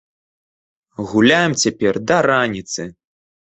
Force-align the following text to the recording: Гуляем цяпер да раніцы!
Гуляем 1.11 1.51
цяпер 1.65 2.01
да 2.11 2.17
раніцы! 2.29 2.81